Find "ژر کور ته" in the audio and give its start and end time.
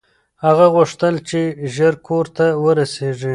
1.73-2.45